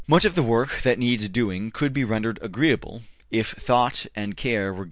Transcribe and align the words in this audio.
Much 0.07 0.25
of 0.25 0.33
the 0.33 0.41
work 0.41 0.81
that 0.81 0.97
needs 0.97 1.29
doing 1.29 1.69
could 1.69 1.93
be 1.93 2.03
rendered 2.03 2.39
agreeable, 2.41 3.03
if 3.29 3.51
thought 3.53 4.07
and 4.15 4.35
care 4.35 4.35
were 4.35 4.39
given 4.39 4.39
to 4.39 4.39
this 4.39 4.71
object. 4.71 4.79